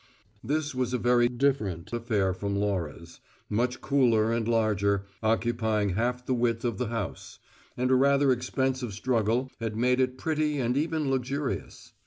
[0.43, 3.19] This was a very different affair from Laura's,
[3.51, 7.37] much cooler and larger; occupying half the width of the house;
[7.77, 11.93] and a rather expensive struggle had made it pretty and even luxurious.